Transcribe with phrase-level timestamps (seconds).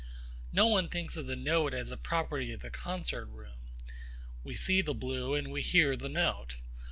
[0.51, 3.69] No one thinks of the note as a property of the concert room.
[4.43, 6.55] We see the blue and we hear the note.